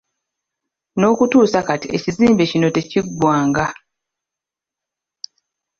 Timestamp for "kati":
1.67-1.87